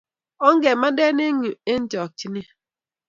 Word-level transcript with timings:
Ongemande 0.47 1.03
eng 1.27 1.39
yuu 1.45 1.59
eng 1.71 1.85
chakchinet 1.91 2.49